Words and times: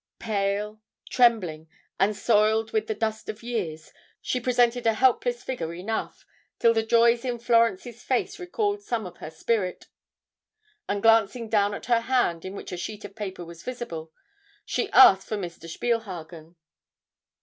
Pale, 0.17 0.81
trembling, 1.11 1.69
and 1.99 2.15
soiled 2.17 2.71
with 2.71 2.87
the 2.87 2.95
dust 2.95 3.29
of 3.29 3.43
years, 3.43 3.93
she 4.19 4.39
presented 4.39 4.87
a 4.87 4.95
helpless 4.95 5.43
figure 5.43 5.75
enough, 5.75 6.25
till 6.57 6.73
the 6.73 6.81
joy 6.81 7.13
in 7.17 7.37
Florence's 7.37 8.01
face 8.01 8.39
recalled 8.39 8.81
some 8.81 9.05
of 9.05 9.17
her 9.17 9.29
spirit, 9.29 9.85
and, 10.89 11.03
glancing 11.03 11.49
down 11.49 11.75
at 11.75 11.85
her 11.85 11.99
hand 11.99 12.43
in 12.45 12.55
which 12.55 12.71
a 12.71 12.77
sheet 12.77 13.05
of 13.05 13.15
paper 13.15 13.45
was 13.45 13.61
visible, 13.61 14.11
she 14.65 14.89
asked 14.89 15.27
for 15.27 15.37
Mr. 15.37 15.69
Spielhagen. 15.69 16.55